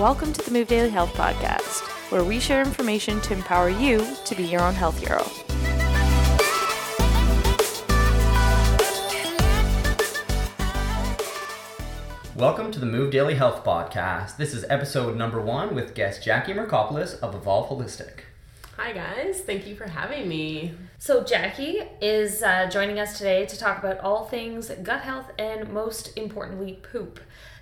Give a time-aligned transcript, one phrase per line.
[0.00, 4.34] Welcome to the Move Daily Health Podcast, where we share information to empower you to
[4.34, 5.22] be your own health hero.
[12.34, 14.38] Welcome to the Move Daily Health Podcast.
[14.38, 18.20] This is episode number one with guest Jackie Merkopoulos of Evolve Holistic.
[18.78, 19.42] Hi, guys.
[19.42, 20.72] Thank you for having me.
[20.98, 25.70] So, Jackie is uh, joining us today to talk about all things gut health and,
[25.70, 27.20] most importantly, poop.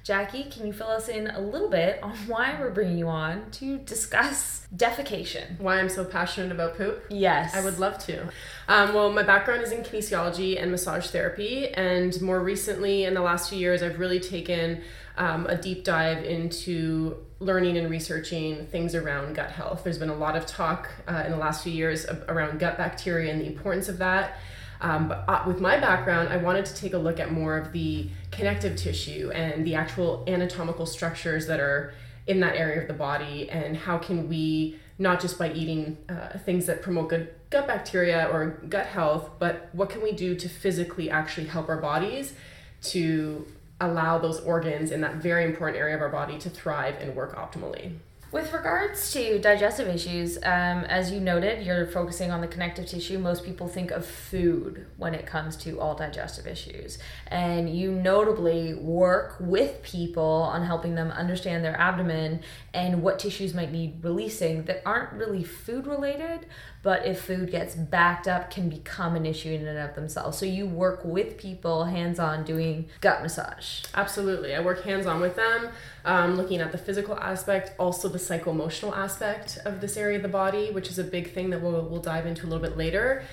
[0.08, 3.50] Jackie, can you fill us in a little bit on why we're bringing you on
[3.50, 5.60] to discuss defecation?
[5.60, 7.04] Why I'm so passionate about poop?
[7.10, 7.54] Yes.
[7.54, 8.22] I would love to.
[8.68, 13.20] Um, well, my background is in kinesiology and massage therapy, and more recently, in the
[13.20, 14.80] last few years, I've really taken
[15.18, 19.84] um, a deep dive into learning and researching things around gut health.
[19.84, 23.30] There's been a lot of talk uh, in the last few years around gut bacteria
[23.30, 24.38] and the importance of that.
[24.80, 27.72] Um, but uh, with my background, I wanted to take a look at more of
[27.72, 31.94] the connective tissue and the actual anatomical structures that are
[32.26, 36.36] in that area of the body, and how can we not just by eating uh,
[36.38, 40.48] things that promote good gut bacteria or gut health, but what can we do to
[40.48, 42.34] physically actually help our bodies
[42.82, 43.46] to
[43.80, 47.36] allow those organs in that very important area of our body to thrive and work
[47.36, 47.92] optimally.
[48.30, 53.18] With regards to digestive issues, um, as you noted, you're focusing on the connective tissue.
[53.18, 56.98] Most people think of food when it comes to all digestive issues.
[57.28, 62.40] And you notably work with people on helping them understand their abdomen
[62.74, 66.46] and what tissues might need releasing that aren't really food related,
[66.82, 70.36] but if food gets backed up, can become an issue in and of themselves.
[70.36, 73.84] So you work with people hands on doing gut massage.
[73.94, 74.54] Absolutely.
[74.54, 75.70] I work hands on with them,
[76.04, 80.22] um, looking at the physical aspect, also the psycho emotional aspect of this area of
[80.22, 82.76] the body, which is a big thing that we'll, we'll dive into a little bit
[82.76, 83.24] later.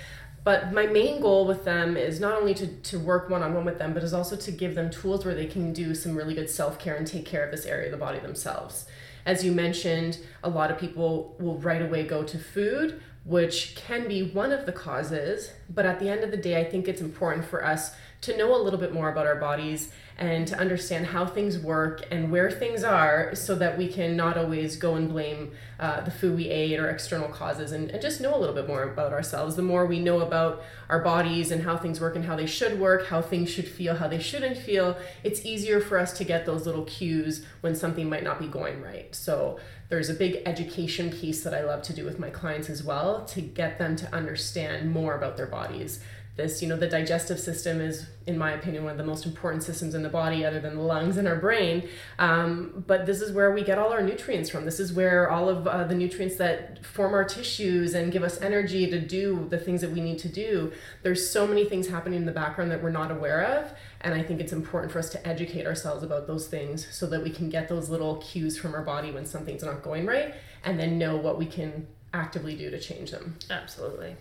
[0.44, 3.66] But my main goal with them is not only to, to work one on one
[3.66, 6.36] with them, but is also to give them tools where they can do some really
[6.36, 8.86] good self care and take care of this area of the body themselves.
[9.26, 14.08] As you mentioned, a lot of people will right away go to food, which can
[14.08, 15.52] be one of the causes.
[15.68, 18.56] But at the end of the day, I think it's important for us to know
[18.56, 22.50] a little bit more about our bodies and to understand how things work and where
[22.50, 26.48] things are so that we can not always go and blame uh, the food we
[26.48, 29.58] ate or external causes and, and just know a little bit more about ourselves.
[29.58, 32.80] The more we know about our bodies and how things work and how they should
[32.80, 36.46] work, how things should feel, how they shouldn't feel, it's easier for us to get
[36.46, 39.14] those little cues when something might not be going right.
[39.14, 39.60] So
[39.90, 43.26] there's a big education piece that I love to do with my clients as well
[43.26, 46.00] to get them to understand more about their bodies
[46.36, 49.64] this you know the digestive system is in my opinion one of the most important
[49.64, 51.88] systems in the body other than the lungs and our brain.
[52.20, 54.66] Um, but this is where we get all our nutrients from.
[54.66, 58.42] This is where all of uh, the nutrients that form our tissues and give us
[58.42, 60.72] energy to do the things that we need to do.
[61.04, 63.72] There's so many things happening in the background that we're not aware of
[64.02, 67.24] and i think it's important for us to educate ourselves about those things so that
[67.24, 70.36] we can get those little cues from our body when something's not going right
[70.66, 73.38] and then know what we can actively do to change them.
[73.50, 74.16] Absolutely.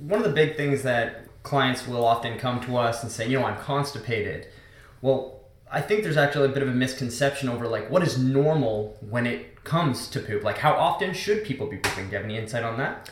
[0.00, 3.38] One of the big things that clients will often come to us and say, you
[3.38, 4.48] know, I'm constipated.
[5.00, 8.96] Well, I think there's actually a bit of a misconception over like what is normal
[9.08, 10.42] when it comes to poop.
[10.42, 12.06] Like, how often should people be pooping?
[12.06, 13.10] Do you have any insight on that?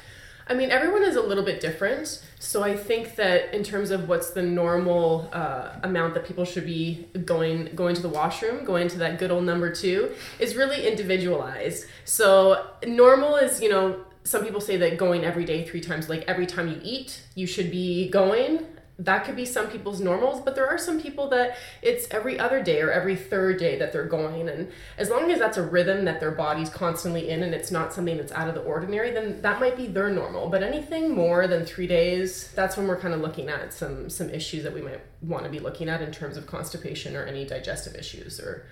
[0.48, 2.22] I mean, everyone is a little bit different.
[2.38, 6.66] So I think that in terms of what's the normal uh, amount that people should
[6.66, 10.86] be going going to the washroom, going to that good old number two, is really
[10.86, 11.86] individualized.
[12.04, 16.24] So normal is you know some people say that going every day three times like
[16.28, 18.66] every time you eat you should be going.
[18.98, 22.62] That could be some people's normals but there are some people that it's every other
[22.62, 24.48] day or every third day that they're going.
[24.48, 27.92] And as long as that's a rhythm that their body's constantly in and it's not
[27.92, 30.48] something that's out of the ordinary then that might be their normal.
[30.50, 34.30] But anything more than three days that's when we're kind of looking at some some
[34.30, 37.44] issues that we might want to be looking at in terms of constipation or any
[37.44, 38.66] digestive issues or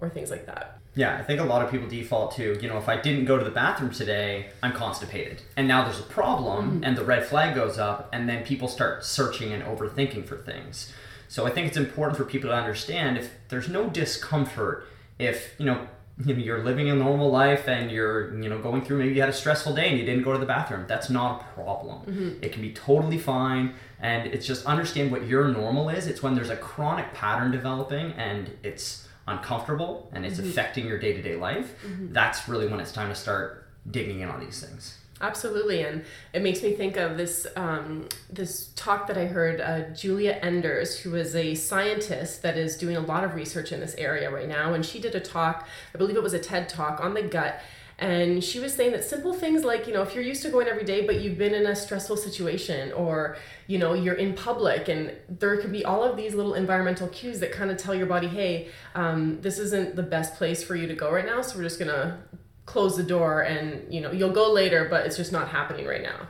[0.00, 0.78] or things like that.
[0.94, 3.38] Yeah, I think a lot of people default to, you know, if I didn't go
[3.38, 5.42] to the bathroom today, I'm constipated.
[5.56, 6.84] And now there's a problem mm-hmm.
[6.84, 10.92] and the red flag goes up and then people start searching and overthinking for things.
[11.28, 14.88] So I think it's important for people to understand if there's no discomfort
[15.18, 15.86] if, you know,
[16.24, 19.20] you know, you're living a normal life and you're, you know, going through maybe you
[19.20, 20.84] had a stressful day and you didn't go to the bathroom.
[20.88, 22.00] That's not a problem.
[22.00, 22.42] Mm-hmm.
[22.42, 23.74] It can be totally fine.
[24.00, 26.06] And it's just understand what your normal is.
[26.06, 30.48] It's when there's a chronic pattern developing and it's uncomfortable and it's mm-hmm.
[30.48, 32.12] affecting your day-to-day life mm-hmm.
[32.12, 36.42] that's really when it's time to start digging in on these things absolutely and it
[36.42, 41.14] makes me think of this um, this talk that i heard uh, Giulia Enders who
[41.14, 44.74] is a scientist that is doing a lot of research in this area right now
[44.74, 47.60] and she did a talk i believe it was a ted talk on the gut
[48.00, 50.68] And she was saying that simple things like, you know, if you're used to going
[50.68, 53.36] every day, but you've been in a stressful situation or,
[53.66, 57.40] you know, you're in public and there could be all of these little environmental cues
[57.40, 60.86] that kind of tell your body, hey, um, this isn't the best place for you
[60.86, 61.40] to go right now.
[61.40, 62.18] So we're just going to
[62.66, 66.02] close the door and, you know, you'll go later, but it's just not happening right
[66.02, 66.28] now.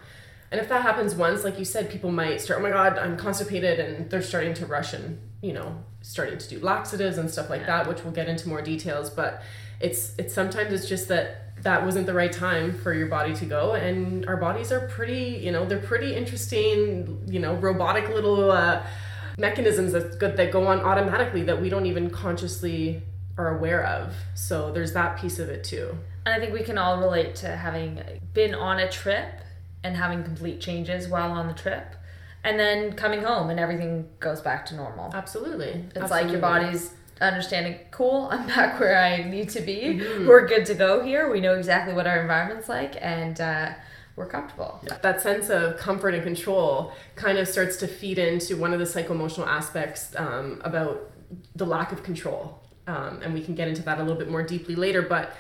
[0.51, 3.19] And if that happens once, like you said, people might start, oh my God, I'm
[3.19, 7.51] constipated, and they're starting to rush and, you know, starting to do laxatives and stuff
[7.51, 9.11] like that, which we'll get into more details.
[9.11, 9.43] But
[9.81, 13.45] it's it's sometimes it's just that that wasn't the right time for your body to
[13.45, 13.75] go.
[13.75, 18.83] And our bodies are pretty you know they're pretty interesting you know robotic little uh,
[19.37, 23.03] mechanisms that that go on automatically that we don't even consciously
[23.37, 24.15] are aware of.
[24.35, 25.87] So there's that piece of it too.
[26.25, 29.33] And i think we can all relate to having been on a trip
[29.85, 31.95] and having complete changes while on the trip
[32.45, 35.11] and then coming home and everything goes back to normal.
[35.15, 35.73] Absolutely.
[35.95, 36.23] It's absolutely.
[36.23, 39.81] like your body's understanding cool i'm back where i need to be.
[39.99, 40.27] Mm-hmm.
[40.27, 41.31] we're good to go here.
[41.31, 43.73] We know exactly what our environment's like and uh,
[44.17, 44.81] we're comfortable.
[44.83, 44.99] Yeah.
[45.03, 48.87] that sense of comfort and control kind of starts to feed into one of the
[48.87, 51.11] psycho-emotional aspects um, about
[51.55, 52.61] the lack of control.
[52.87, 55.35] Um, and we can get into that a little bit more deeply later but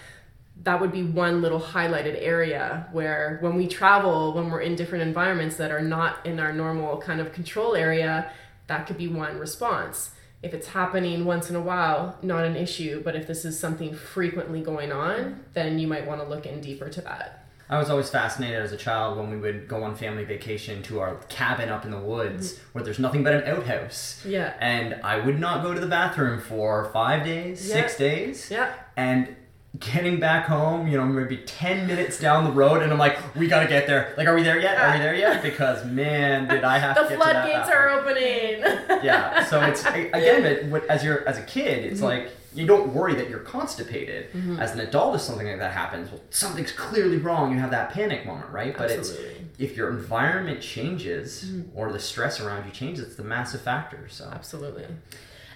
[0.65, 5.03] that would be one little highlighted area where when we travel when we're in different
[5.03, 8.31] environments that are not in our normal kind of control area
[8.67, 10.11] that could be one response
[10.43, 13.03] if it's happening once in a while, not an issue.
[13.03, 16.61] But if this is something frequently going on, then you might want to look in
[16.61, 17.45] deeper to that.
[17.71, 21.01] I was always fascinated as a child when we would go on family vacation to
[21.01, 22.63] our cabin up in the woods mm-hmm.
[22.73, 24.25] where there's nothing but an outhouse.
[24.25, 24.55] Yeah.
[24.59, 27.75] And I would not go to the bathroom for five days, yeah.
[27.75, 28.51] six days.
[28.51, 28.73] Yeah.
[28.97, 29.37] And
[29.81, 33.47] getting back home, you know, maybe 10 minutes down the road, and I'm like, we
[33.47, 34.15] gotta get there.
[34.17, 34.79] Like, are we there yet?
[34.79, 35.43] Are we there yet?
[35.43, 38.61] Because, man, did I have the to get floodgates are opening.
[39.05, 42.05] yeah, so it's, again, it, as, you're, as a kid, it's mm-hmm.
[42.05, 44.33] like, you don't worry that you're constipated.
[44.33, 44.59] Mm-hmm.
[44.59, 47.53] As an adult, if something like that happens, well, something's clearly wrong.
[47.53, 48.77] You have that panic moment, right?
[48.77, 49.27] But Absolutely.
[49.27, 51.79] it's if your environment changes mm-hmm.
[51.79, 54.07] or the stress around you changes, it's the massive factor.
[54.09, 54.87] So absolutely.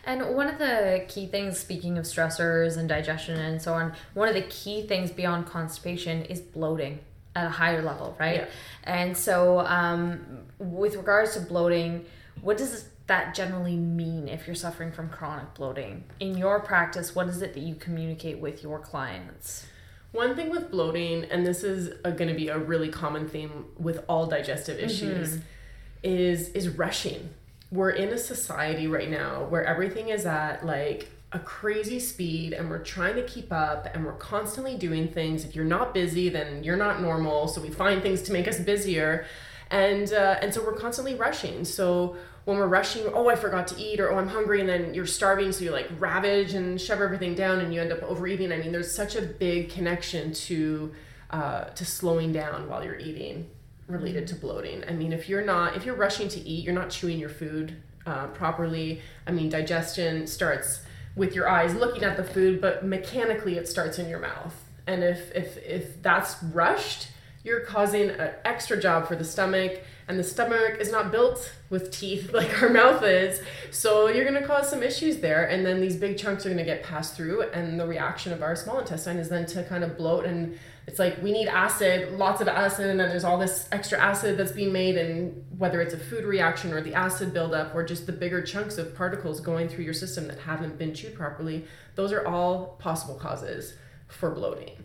[0.05, 4.29] And one of the key things, speaking of stressors and digestion and so on, one
[4.29, 6.99] of the key things beyond constipation is bloating
[7.37, 8.41] at a higher level, right?
[8.41, 8.47] Yeah.
[8.85, 12.05] And so, um, with regards to bloating,
[12.41, 16.05] what does that generally mean if you're suffering from chronic bloating?
[16.21, 19.67] In your practice, what is it that you communicate with your clients?
[20.11, 24.05] One thing with bloating, and this is going to be a really common theme with
[24.09, 25.43] all digestive issues, mm-hmm.
[26.03, 27.31] is is rushing
[27.73, 32.69] we're in a society right now where everything is at like a crazy speed and
[32.69, 35.47] we're trying to keep up and we're constantly doing things.
[35.47, 37.49] If you're not busy then you're not normal.
[37.49, 39.25] So we find things to make us busier.
[39.71, 41.65] And uh, and so we're constantly rushing.
[41.65, 44.93] So when we're rushing oh i forgot to eat or oh i'm hungry and then
[44.93, 48.53] you're starving so you like ravage and shove everything down and you end up overeating.
[48.53, 50.93] I mean there's such a big connection to
[51.31, 53.49] uh, to slowing down while you're eating
[53.87, 54.85] related to bloating.
[54.89, 57.77] I mean, if you're not, if you're rushing to eat, you're not chewing your food
[58.07, 59.01] uh, properly.
[59.27, 60.83] I mean, digestion starts
[61.15, 64.55] with your eyes looking at the food, but mechanically it starts in your mouth.
[64.87, 67.09] And if if if that's rushed,
[67.45, 71.91] you're causing an extra job for the stomach and the stomach is not built with
[71.91, 73.41] teeth like our mouth is.
[73.71, 76.59] So you're going to cause some issues there and then these big chunks are going
[76.59, 79.85] to get passed through and the reaction of our small intestine is then to kind
[79.85, 83.39] of bloat and it's like we need acid lots of acid and then there's all
[83.39, 87.33] this extra acid that's being made and whether it's a food reaction or the acid
[87.33, 90.93] buildup or just the bigger chunks of particles going through your system that haven't been
[90.93, 93.75] chewed properly those are all possible causes
[94.09, 94.85] for bloating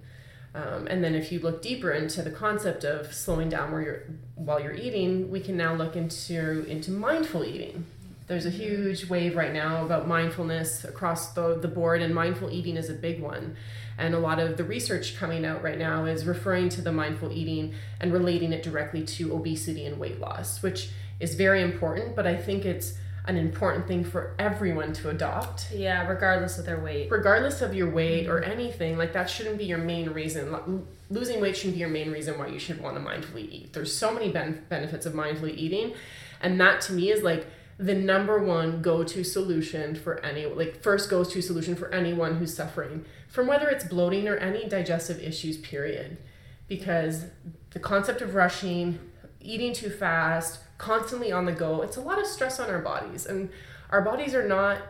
[0.56, 4.04] um, and then if you look deeper into the concept of slowing down where you're,
[4.36, 7.86] while you're eating, we can now look into, into mindful eating.
[8.28, 12.76] There's a huge wave right now about mindfulness across the, the board, and mindful eating
[12.76, 13.56] is a big one.
[13.98, 17.32] And a lot of the research coming out right now is referring to the mindful
[17.32, 20.90] eating and relating it directly to obesity and weight loss, which
[21.20, 22.94] is very important, but I think it's
[23.28, 25.68] an important thing for everyone to adopt.
[25.74, 27.12] Yeah, regardless of their weight.
[27.12, 30.86] Regardless of your weight or anything, like that shouldn't be your main reason.
[31.10, 33.74] Losing weight shouldn't be your main reason why you should want to mindfully eat.
[33.74, 35.94] There's so many ben- benefits of mindfully eating,
[36.42, 37.46] and that to me is like
[37.78, 43.06] the number one go-to solution for any like first go-to solution for anyone who's suffering
[43.28, 46.18] from whether it's bloating or any digestive issues period
[46.68, 47.26] because
[47.72, 48.98] the concept of rushing
[49.42, 53.26] eating too fast constantly on the go, it's a lot of stress on our bodies.
[53.26, 53.50] And
[53.90, 54.82] our bodies are not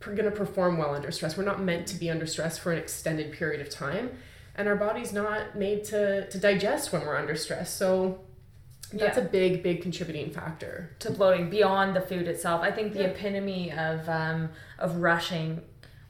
[0.00, 1.36] going to perform well under stress.
[1.36, 4.18] We're not meant to be under stress for an extended period of time.
[4.54, 7.72] And our body's not made to, to digest when we're under stress.
[7.72, 8.20] So
[8.92, 9.24] that's yeah.
[9.24, 12.62] a big, big contributing factor to bloating beyond the food itself.
[12.62, 13.08] I think the yeah.
[13.08, 15.62] epitome of um, of rushing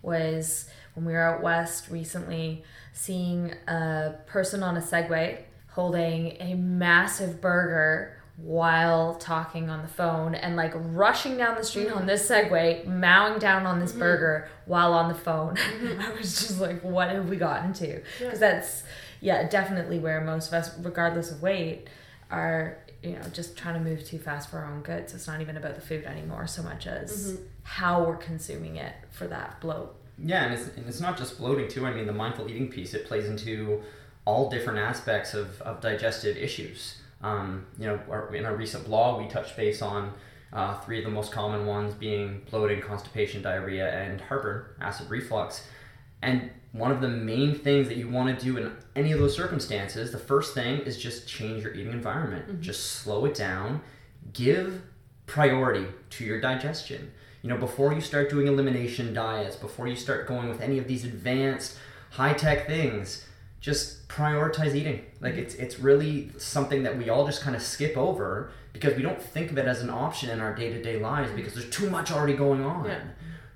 [0.02, 6.55] was when we were out west recently, seeing a person on a Segway holding a
[6.55, 12.06] massive burger while talking on the phone and like rushing down the street on mm-hmm.
[12.06, 14.00] this Segway, mowing down on this mm-hmm.
[14.00, 15.56] burger while on the phone.
[15.80, 16.00] Mm-hmm.
[16.00, 18.02] I was just like, what have we gotten to?
[18.18, 18.82] Because that's,
[19.20, 21.88] yeah, definitely where most of us, regardless of weight,
[22.30, 25.40] are you know just trying to move too fast for our own goods it's not
[25.40, 29.97] even about the food anymore so much as how we're consuming it for that bloat
[30.23, 31.87] Yeah, and it's, and it's not just bloating too.
[31.87, 33.82] I mean, the mindful eating piece it plays into
[34.25, 37.00] all different aspects of, of digestive issues.
[37.23, 40.12] Um, you know, our, in our recent blog, we touched base on
[40.53, 45.67] uh, three of the most common ones being bloating, constipation, diarrhea, and heartburn, acid reflux.
[46.23, 49.35] And one of the main things that you want to do in any of those
[49.35, 52.61] circumstances, the first thing is just change your eating environment.
[52.61, 53.81] Just slow it down.
[54.33, 54.83] Give
[55.27, 57.12] priority to your digestion.
[57.43, 60.87] You know, before you start doing elimination diets, before you start going with any of
[60.87, 61.79] these advanced
[62.11, 63.27] high tech things,
[63.61, 65.05] just prioritize eating.
[65.21, 65.43] Like mm-hmm.
[65.43, 69.21] it's it's really something that we all just kind of skip over because we don't
[69.21, 71.90] think of it as an option in our day to day lives because there's too
[71.90, 72.87] much already going on.
[72.87, 73.00] Yeah.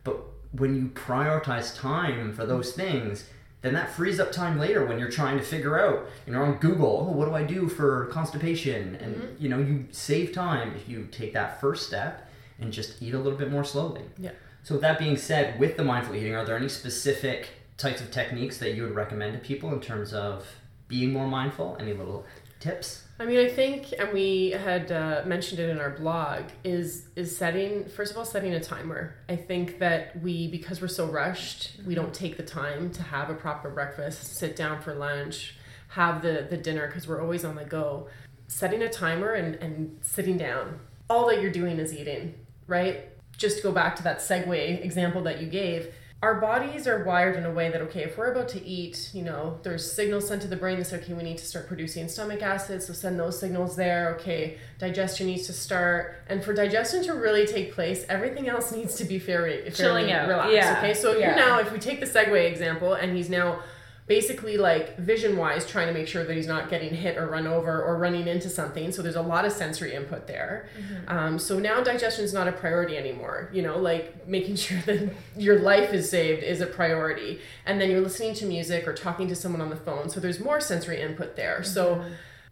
[0.03, 0.21] But
[0.53, 3.29] when you prioritize time for those things,
[3.63, 6.57] then that frees up time later when you're trying to figure out, you know, on
[6.59, 8.97] Google, oh, what do I do for constipation?
[8.97, 9.43] And mm-hmm.
[9.43, 12.31] you know, you save time if you take that first step
[12.61, 14.03] and just eat a little bit more slowly.
[14.19, 14.33] Yeah.
[14.65, 18.11] So with that being said, with the mindful eating, are there any specific types of
[18.11, 20.47] techniques that you would recommend to people in terms of
[20.89, 21.77] being more mindful?
[21.81, 22.25] Any little
[22.61, 23.05] tips?
[23.19, 27.37] I mean, I think, and we had uh, mentioned it in our blog, is is
[27.37, 29.15] setting first of all setting a timer.
[29.29, 33.31] I think that we, because we're so rushed, we don't take the time to have
[33.31, 35.57] a proper breakfast, sit down for lunch,
[35.89, 38.09] have the the dinner because we're always on the go.
[38.49, 42.35] Setting a timer and and sitting down, all that you're doing is eating,
[42.67, 43.11] right?
[43.37, 45.93] Just go back to that Segway example that you gave
[46.25, 49.23] our bodies are wired in a way that okay if we're about to eat you
[49.23, 52.09] know there's signals sent to the brain that say okay we need to start producing
[52.09, 56.17] stomach acid so send those signals there okay digestion needs to start.
[56.29, 60.13] And for digestion to really take place everything else needs to be fairly, fairly Chilling
[60.13, 60.95] out, relaxed yeah, okay?
[60.95, 61.31] So yeah.
[61.31, 63.61] you now if we take the Segway example and he's now
[64.07, 67.47] basically like vision wise trying to make sure that he's not getting hit or run
[67.47, 68.93] over or running into something.
[68.93, 70.69] So there's a lot of sensory input there.
[71.09, 75.13] Um, so now digestion is not a priority anymore you know like making sure that
[75.37, 77.41] your life is saved is a priority.
[77.67, 80.11] And then you're listening to music or talking to someone on the phone.
[80.11, 81.63] So there's more sensory input there.
[81.63, 82.05] So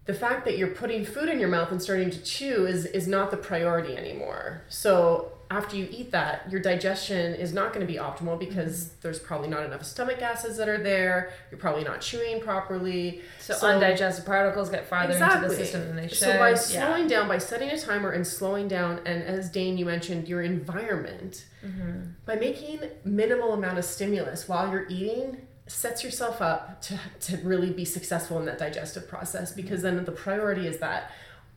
[0.05, 3.07] the fact that you're putting food in your mouth and starting to chew is is
[3.07, 4.63] not the priority anymore.
[4.69, 9.19] So after you eat that your digestion is not going to be optimal because there's
[9.19, 11.31] probably not enough stomach acids that are there.
[11.51, 13.21] You're probably not chewing properly.
[13.41, 16.19] So, undigested particles get farther into the system than they should.
[16.19, 16.57] so by Yeah.
[16.57, 20.43] slowing down by setting a timer and slowing down and as dane you mentioned your
[20.43, 22.01] environment Mm-hmm.
[22.27, 27.71] by making minimal amount of stimulus while you're eating sets yourself up to, to really
[27.71, 31.13] be successful in that digestive process because then the priority is that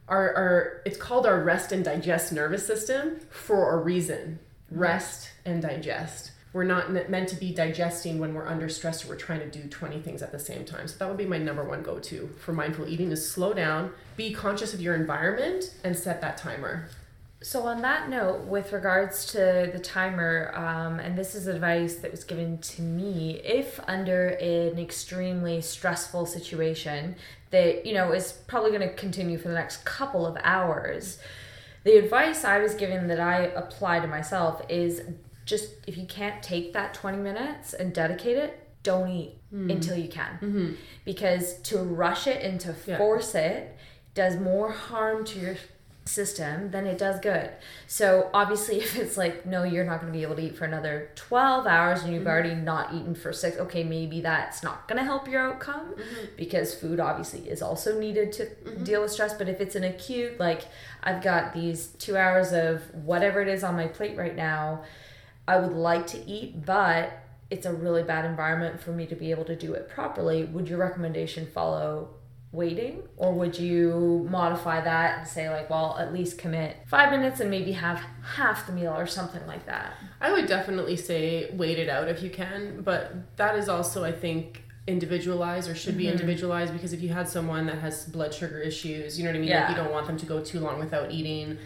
[0.08, 4.40] our, our it's called our rest and digest nervous system for a reason.
[4.72, 6.32] Rest and digest.
[6.54, 9.68] We're not meant to be digesting when we're under stress or we're trying to do
[9.68, 10.88] 20 things at the same time.
[10.88, 14.32] So that would be my number one go-to for mindful eating is slow down be
[14.32, 16.90] conscious of your environment and set that timer.
[17.42, 22.10] So, on that note, with regards to the timer, um, and this is advice that
[22.10, 27.16] was given to me, if under an extremely stressful situation
[27.52, 31.20] that, you know, is probably going to continue for the next couple of hours,
[31.84, 35.02] the advice I was given that I apply to myself is
[35.46, 39.70] just if you can't take that 20 minutes and dedicate it, don't eat hmm.
[39.70, 40.34] until you can.
[40.42, 40.74] Mm-hmm.
[41.06, 42.98] Because to rush it and to Yeah.
[42.98, 43.78] force it
[44.16, 45.56] does more harm to your
[46.06, 47.50] system then it does good.
[47.88, 50.66] So obviously if it's like no you're not going to be able to eat for
[50.66, 52.30] another 12 hours and you've mm-hmm.
[52.30, 56.26] already not eaten for 6 okay maybe that's not going to help your outcome mm-hmm.
[56.38, 58.84] because food obviously is also needed to mm-hmm.
[58.84, 59.34] deal with stress.
[59.34, 60.64] But if it's an acute like
[61.04, 64.84] I've got these 2 hours of whatever it is on my plate right now
[65.48, 69.32] I would like to eat but it's a really bad environment for me to be
[69.32, 72.15] able to do it properly would your recommendation follow
[72.56, 77.40] waiting or would you modify that and say like well at least commit five minutes
[77.40, 78.02] and maybe have
[78.36, 82.24] half the meal or something like that I would definitely say wait it out if
[82.24, 86.14] you can, but that is also, I think, individualized or should be Mm-hmm.
[86.14, 89.40] individualized because if you had someone that has blood sugar issues, you know what I
[89.40, 89.50] mean?
[89.50, 89.70] Like Yeah.
[89.70, 91.58] you don't want them to go too long without eating.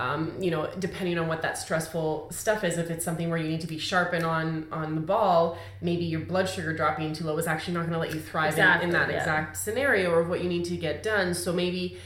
[0.00, 3.48] Um, you know, depending on what that stressful stuff is, if it's something where you
[3.48, 7.24] need to be sharp and on on the ball, maybe your blood sugar dropping too
[7.24, 9.18] low is actually not going to let you thrive in, in that yeah.
[9.18, 11.34] exact scenario or what you need to get done.
[11.34, 11.98] So maybe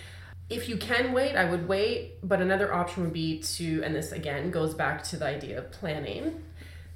[0.50, 2.18] if you can wait, I would wait.
[2.22, 5.70] But another option would be to, and this again goes back to the idea of
[5.70, 6.42] planning.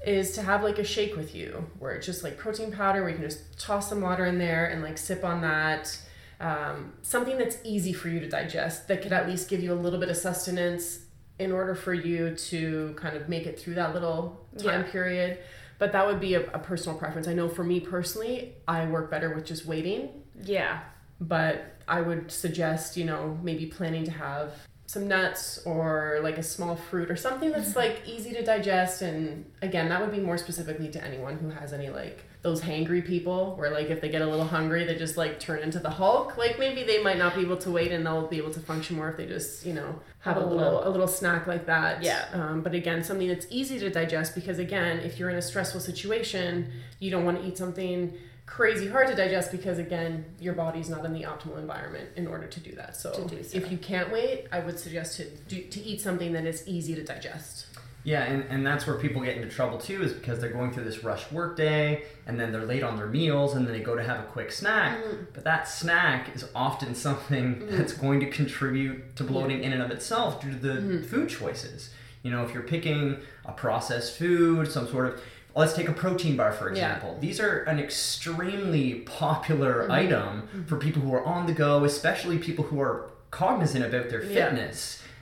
[0.05, 3.11] is to have like a shake with you where it's just like protein powder where
[3.11, 5.97] you can just toss some water in there and like sip on that
[6.41, 9.75] um, something that's easy for you to digest that could at least give you a
[9.75, 11.01] little bit of sustenance
[11.39, 14.91] in order for you to kind of make it through that little time Yeah.
[14.91, 15.39] period
[15.79, 19.11] but that would be a, a personal preference i know for me personally i work
[19.11, 20.11] better with just waiting
[20.43, 20.81] Yeah.
[21.21, 24.53] but I would suggest, you know, maybe planning to have
[24.85, 29.01] some nuts or like a small fruit or something that's like easy to digest.
[29.01, 33.05] And again, that would be more specifically to anyone who has any like those hangry
[33.05, 35.91] people where like if they get a little hungry, they just like turn into the
[35.91, 36.37] Hulk.
[36.37, 38.97] Like maybe they might not be able to wait and they'll be able to function
[38.97, 41.67] more if they just, you know, have a A little little- a little snack like
[41.67, 42.03] that.
[42.03, 42.27] Yeah.
[42.33, 45.81] Um, but again, something that's easy to digest because again, if you're in a stressful
[45.81, 48.15] situation, you don't want to eat something
[48.47, 52.47] crazy hard to digest because again your body's not in the optimal environment in order
[52.47, 53.59] to do that so, To do so.
[53.59, 56.95] if you can't wait i would suggest to do to eat something that is easy
[56.95, 57.67] to digest
[58.05, 60.85] Yeah, and, and that's where people get into trouble too, is because they're going through
[60.85, 63.97] this rush work day and then they're late on their meals and then they go
[63.97, 64.99] to have a quick snack.
[64.99, 65.27] Mm.
[65.35, 67.77] But that snack is often something mm.
[67.77, 71.05] that's going to contribute to bloating in and of itself due to the mm.
[71.05, 71.91] food choices.
[72.23, 75.21] You know, if you're picking a processed food, some sort of
[75.55, 76.95] let's take a protein bar for Yeah.
[76.95, 77.19] example.
[77.21, 79.93] These are an extremely popular mm-hmm.
[79.93, 80.63] item mm-hmm.
[80.65, 84.51] for people who are on the go, especially people who are cognizant about their Yeah.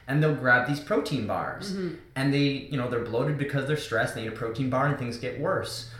[0.08, 1.72] And they'll grab these protein bars.
[1.72, 1.94] Mm-hmm.
[2.14, 2.38] And they
[2.70, 5.40] you know they're bloated because they're stressed they eat a protein bar and things get
[5.40, 5.90] worse.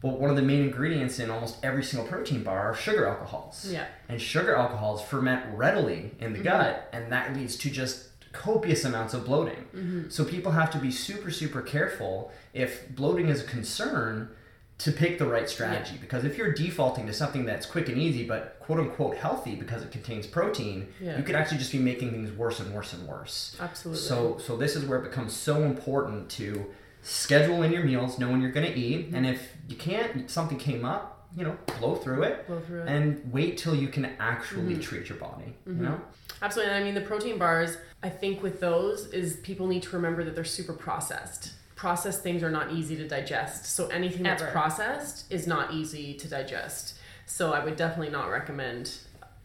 [0.00, 3.66] But one of the main ingredients in almost every single protein bar are sugar alcohols.
[3.70, 3.86] Yeah.
[4.08, 6.48] and sugar alcohols ferment readily in the mm-hmm.
[6.48, 9.64] gut and that leads to just copious amounts of bloating.
[9.74, 10.10] Mm-hmm.
[10.10, 14.30] So people have to be super super careful if bloating is a concern
[14.76, 18.26] to pick the right strategy because if you're defaulting to something that's quick and easy
[18.26, 21.16] but quote unquote healthy because it contains protein Yeah.
[21.16, 24.56] you could actually just be making things worse and worse and worse absolutely so so
[24.56, 26.66] this is where it becomes so important to
[27.04, 29.14] schedule in your meals, know when you're going to eat, mm-hmm.
[29.14, 32.88] and if you can't, something came up, you know, blow through it Blow through it.
[32.88, 34.80] and wait till you can actually mm-hmm.
[34.80, 35.54] treat your body.
[35.66, 35.84] You mm-hmm.
[35.84, 36.00] know,
[36.42, 36.72] Absolutely.
[36.72, 40.24] And I mean, the protein bars, I think with those is people need to remember
[40.24, 41.52] that they're super processed.
[41.84, 43.66] Processed things are not easy to digest.
[43.66, 46.94] So anything that's processed is not easy to digest.
[47.26, 48.96] So I would definitely not recommend,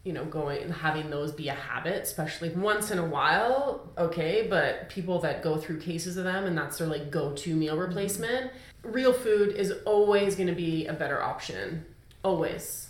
[0.05, 3.89] you know, going and having those be a habit, especially once in a while.
[3.97, 4.47] Okay.
[4.49, 7.75] But people that go through cases of them and that's their like go to meal
[7.75, 8.51] replacement,
[8.83, 11.83] real food is always going to be a better option.
[12.23, 12.87] Always.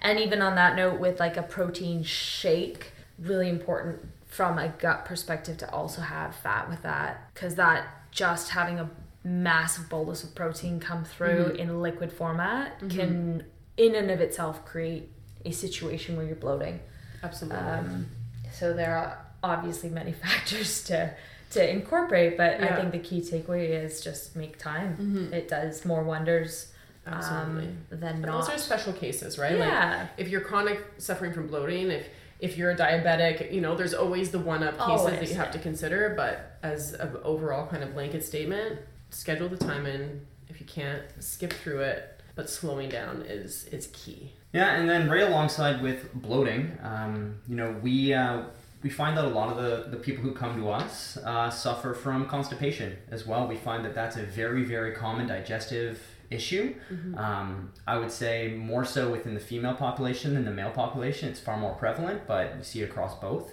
[0.00, 5.04] And even on that note, with like a protein shake, really important from a gut
[5.04, 8.88] perspective to also have fat with that, because that just having a
[9.24, 13.44] massive bolus of protein come through in liquid format can,
[13.76, 15.10] in and of itself, create
[15.44, 16.80] a situation where you're bloating.
[17.22, 17.58] Absolutely.
[17.58, 18.06] Um,
[18.52, 21.14] so there are obviously many factors to
[21.50, 25.30] to incorporate, but I think the key takeaway is just make time.
[25.34, 26.72] It does more wonders
[27.06, 27.64] Absolutely.
[27.66, 28.46] um, than not.
[28.46, 29.58] those are special cases, right?
[29.58, 29.98] Yeah.
[30.00, 32.06] Like if you're chronic suffering from bloating, if
[32.42, 35.46] if you're a diabetic, you know, there's always the one up cases that you have
[35.46, 35.52] yeah.
[35.52, 36.12] to consider.
[36.16, 40.26] But as an overall kind of blanket statement, schedule the time in.
[40.48, 42.20] If you can't, skip through it.
[42.34, 44.32] But slowing down is is key.
[44.52, 48.42] Yeah, and then right alongside with bloating, um, you know, we uh,
[48.82, 51.94] we find that a lot of the, the people who come to us uh, suffer
[51.94, 53.46] from constipation as well.
[53.46, 56.02] We find that that's a very very common digestive
[56.32, 56.74] issue.
[57.16, 61.28] Um, I would say more so within the female population than the male population.
[61.28, 63.52] It's far more prevalent, but you see it across both.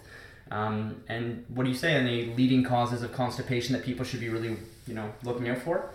[0.51, 1.93] Um, and what do you say?
[1.93, 5.91] Any leading causes of constipation that people should be really, you know, looking out for?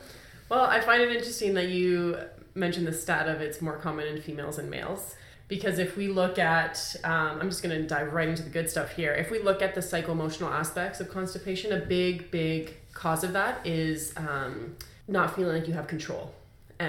[0.48, 2.18] Well, I find it interesting that you
[2.54, 5.16] mentioned the stat of it's more common in females and males.
[5.46, 8.70] Because if we look at, um, I'm just going to dive right into the good
[8.70, 9.12] stuff here.
[9.12, 13.66] If we look at the psycho-emotional aspects of constipation, a big, big cause of that
[13.66, 14.74] is um,
[15.06, 16.32] not feeling like you have control.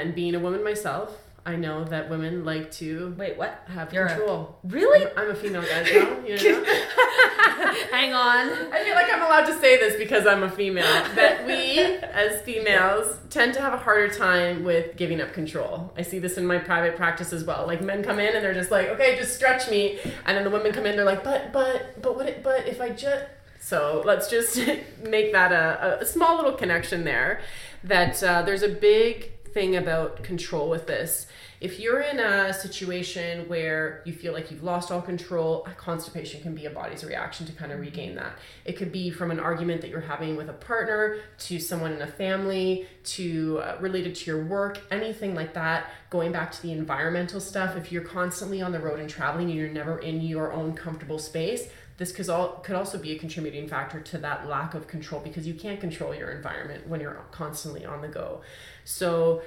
[0.01, 3.63] And being a woman myself, I know that women like to Wait, what?
[3.67, 4.57] have You're a- control.
[4.63, 5.05] Really?
[5.15, 5.87] I'm a female, guys.
[5.93, 6.23] No?
[6.25, 6.63] You know?
[7.91, 8.49] Hang on.
[8.73, 10.83] I feel like I'm allowed to say this because I'm a female.
[11.15, 15.93] That we, as females, tend to have a harder time with giving up control.
[15.97, 17.65] I see this in my private practice as well.
[17.67, 20.49] Like men come in and they're just like, okay, just stretch me, and then the
[20.49, 22.27] women come in, they're like, but, but, but what?
[22.27, 23.23] It, but if I just
[23.59, 24.57] so let's just
[25.03, 27.41] make that a, a small little connection there.
[27.83, 31.27] That uh, there's a big thing about control with this.
[31.61, 36.53] If you're in a situation where you feel like you've lost all control, constipation can
[36.53, 38.37] be a body's reaction to kind of regain that.
[38.65, 42.01] It could be from an argument that you're having with a partner, to someone in
[42.01, 45.89] a family, to uh, related to your work, anything like that.
[46.09, 49.57] Going back to the environmental stuff, if you're constantly on the road and traveling and
[49.57, 53.67] you're never in your own comfortable space, this could, all, could also be a contributing
[53.67, 57.85] factor to that lack of control because you can't control your environment when you're constantly
[57.85, 58.41] on the go.
[58.83, 59.41] So,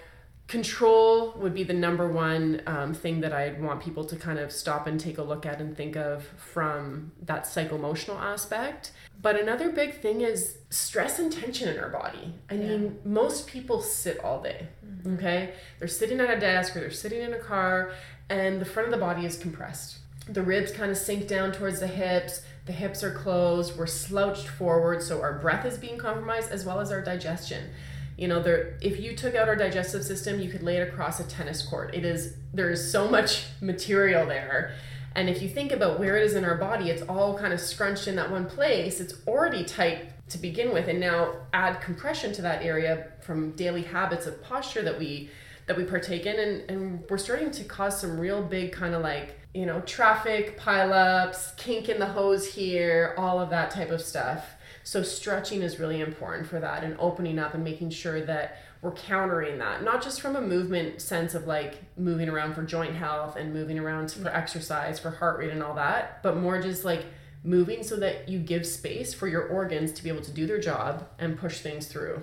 [0.48, 4.50] control would be the number one um, thing that I'd want people to kind of
[4.50, 8.92] stop and take a look at and think of from that psychoemotional aspect.
[9.20, 12.34] But another big thing is stress and tension in our body.
[12.50, 12.66] I yeah.
[12.66, 15.14] mean, most people sit all day, mm-hmm.
[15.14, 15.52] okay?
[15.78, 17.92] They're sitting at a desk or they're sitting in a car,
[18.30, 19.98] and the front of the body is compressed.
[20.28, 24.46] The ribs kind of sink down towards the hips, the hips are closed, we're slouched
[24.46, 27.70] forward, so our breath is being compromised as well as our digestion.
[28.18, 31.20] You know there if you took out our digestive system you could lay it across
[31.20, 31.94] a tennis court.
[31.94, 34.74] It is there is so much material there.
[35.14, 37.60] And if you think about where it is in our body it's all kind of
[37.60, 39.00] scrunched in that one place.
[39.00, 43.82] It's already tight to begin with and now add compression to that area from daily
[43.82, 45.30] habits of posture that we
[45.66, 49.02] that we partake in and, and we're starting to cause some real big kind of
[49.02, 54.00] like you know traffic pileups kink in the hose here all of that type of
[54.00, 58.58] stuff so stretching is really important for that and opening up and making sure that
[58.80, 62.94] we're countering that, not just from a movement sense of like moving around for joint
[62.94, 66.84] health and moving around for exercise, for heart rate and all that, but more just
[66.84, 67.04] like
[67.42, 70.60] moving so that you give space for your organs to be able to do their
[70.60, 72.20] job and push things through.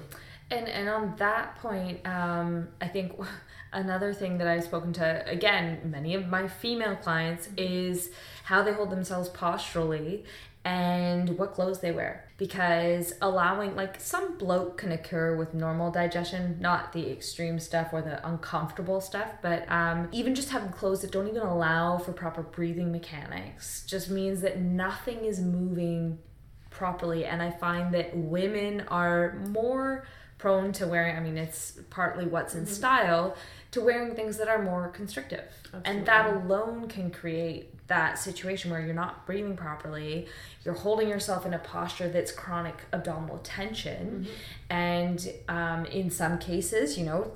[0.49, 3.19] And and on that point, um, I think
[3.75, 8.09] another thing that I've spoken to again many of my female clients is
[8.45, 10.25] how they hold themselves posturally
[10.65, 12.27] and what clothes they wear.
[12.37, 18.01] Because allowing like some bloat can occur with normal digestion not the extreme stuff or
[18.01, 22.41] the uncomfortable stuff but um, even just having clothes that don't even allow for proper
[22.41, 26.17] breathing mechanics just means that nothing is moving
[26.71, 27.25] properly.
[27.25, 30.05] And i find that women are more
[30.37, 32.73] prone to wearing i mean it's partly what's in mm-hmm.
[32.73, 33.37] style
[33.75, 35.91] to wearing things that are more constrictive Absolutely.
[35.91, 40.27] and that alone can create that situation where you're not breathing properly,
[40.63, 44.73] you're holding yourself in a posture that's chronic abdominal tension, mm-hmm.
[44.73, 47.31] and um, in some cases, you know,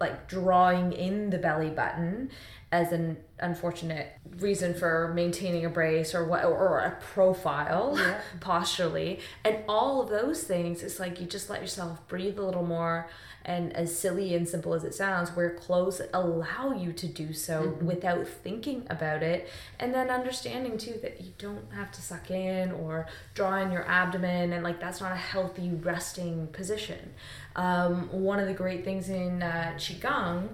[0.00, 2.30] like drawing in the belly button
[2.72, 8.18] as an unfortunate reason for maintaining a brace or what or a profile yeah.
[8.40, 12.64] posturally and all of those things it's like you just let yourself breathe a little
[12.64, 13.08] more
[13.44, 17.62] and as silly and simple as it sounds wear clothes allow you to do so
[17.62, 17.86] mm-hmm.
[17.86, 22.70] without thinking about it and then understanding too that you don't have to suck in
[22.72, 27.12] or draw in your abdomen and like that's not a healthy resting position
[27.56, 30.48] um, one of the great things in uh, qigong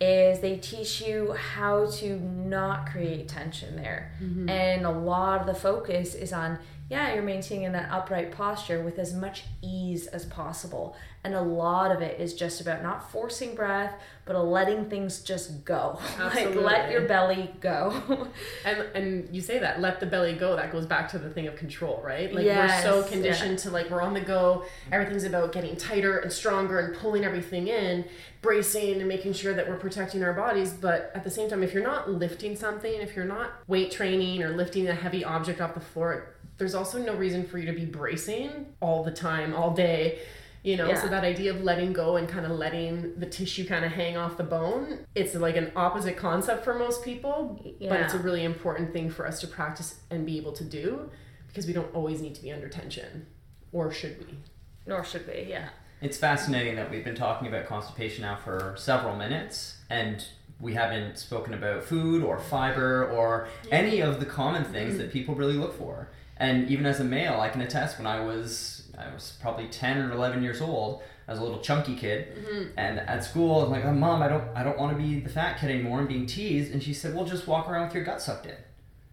[0.00, 4.48] is they teach you how to not create tension there mm-hmm.
[4.48, 6.58] and a lot of the focus is on
[6.90, 10.94] yeah, you're maintaining that upright posture with as much ease as possible.
[11.24, 13.94] And a lot of it is just about not forcing breath,
[14.26, 15.98] but letting things just go.
[16.18, 18.28] like let your belly go.
[18.66, 20.56] and and you say that, let the belly go.
[20.56, 22.32] That goes back to the thing of control, right?
[22.34, 23.56] Like yes, we're so conditioned yeah.
[23.56, 24.66] to like we're on the go.
[24.92, 28.04] Everything's about getting tighter and stronger and pulling everything in,
[28.42, 30.74] bracing and making sure that we're protecting our bodies.
[30.74, 34.42] But at the same time, if you're not lifting something, if you're not weight training
[34.42, 37.72] or lifting a heavy object off the floor, there's also no reason for you to
[37.72, 40.20] be bracing all the time, all day.
[40.62, 41.02] You know, yeah.
[41.02, 44.16] so that idea of letting go and kind of letting the tissue kind of hang
[44.16, 47.90] off the bone, it's like an opposite concept for most people, yeah.
[47.90, 51.10] but it's a really important thing for us to practice and be able to do
[51.48, 53.26] because we don't always need to be under tension.
[53.72, 54.38] Or should we?
[54.86, 55.68] Nor should we, yeah.
[56.00, 60.26] It's fascinating that we've been talking about constipation now for several minutes and
[60.60, 65.02] we haven't spoken about food or fiber or any of the common things mm-hmm.
[65.02, 66.08] that people really look for.
[66.36, 69.98] And even as a male, I can attest when I was I was probably ten
[69.98, 71.02] or eleven years old.
[71.26, 72.78] I was a little chunky kid, mm-hmm.
[72.78, 75.20] and at school, I was like, oh, "Mom, I don't, I don't want to be
[75.20, 77.94] the fat kid anymore." And being teased, and she said, "Well, just walk around with
[77.94, 78.56] your gut sucked in."